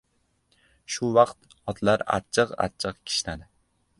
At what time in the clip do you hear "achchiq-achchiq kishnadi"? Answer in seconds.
2.17-3.49